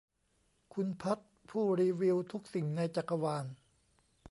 [0.73, 1.19] คุณพัช
[1.49, 3.45] ผู้รีวิวทุกสิ่งในจักรวาล